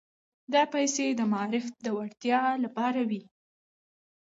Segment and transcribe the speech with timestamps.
[0.53, 3.21] دا پيسې د معارف د پياوړتيا لپاره وې.